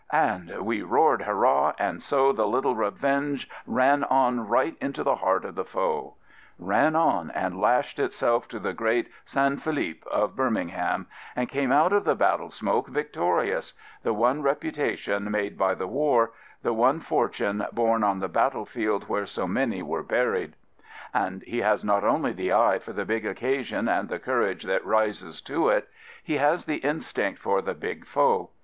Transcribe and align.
And 0.11 0.65
We 0.65 0.81
roared" 0.81 1.21
Hurrah 1.21 1.73
T' 1.73 1.77
and 1.83 2.01
so 2.01 2.31
The 2.33 2.47
little 2.47 2.73
Revenge 2.75 3.47
ran 3.67 4.03
on 4.05 4.47
right 4.47 4.75
into 4.81 5.03
the 5.03 5.17
heart 5.17 5.45
of 5.45 5.53
the 5.53 5.63
foe— 5.63 6.15
ran 6.57 6.95
on 6.95 7.29
and 7.35 7.61
lashed 7.61 7.99
itself 7.99 8.47
to 8.47 8.57
the 8.57 8.73
great 8.73 9.11
San 9.25 9.57
Philip 9.57 10.03
of 10.07 10.35
Birmingham, 10.35 11.05
and 11.35 11.47
came 11.47 11.71
out 11.71 11.93
of 11.93 12.03
the 12.03 12.15
battle 12.15 12.49
smoke 12.49 12.87
victorious— 12.87 13.75
the 14.01 14.11
one 14.11 14.41
reputation 14.41 15.29
made 15.29 15.55
by 15.55 15.75
the 15.75 15.85
war, 15.85 16.31
the 16.63 16.73
one 16.73 16.99
fortune 16.99 17.63
born 17.71 18.03
on 18.03 18.17
the 18.17 18.27
battlefield 18.27 19.03
where 19.07 19.27
so 19.27 19.47
many 19.47 19.83
were 19.83 20.01
buried. 20.01 20.55
And 21.13 21.43
he 21.43 21.59
has 21.59 21.83
not 21.83 22.03
only 22.03 22.33
the 22.33 22.51
eye 22.53 22.79
for 22.79 22.91
the 22.91 23.05
big 23.05 23.23
occasion 23.23 23.87
and 23.87 24.09
the 24.09 24.17
courage 24.17 24.63
that 24.63 24.83
rises 24.83 25.41
to 25.41 25.69
it: 25.69 25.87
he 26.23 26.37
has 26.37 26.65
the 26.65 26.77
instinct 26.77 27.39
for 27.39 27.61
the 27.61 27.75
big 27.75 28.07
foe. 28.07 28.49